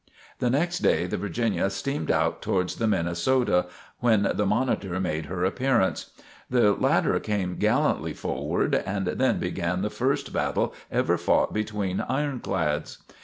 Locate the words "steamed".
1.69-2.09